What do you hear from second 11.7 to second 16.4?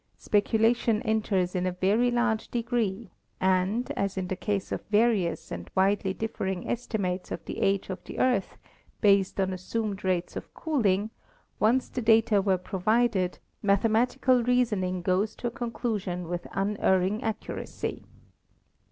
the data were provided, mathemati cal reasoning goes to a conclusion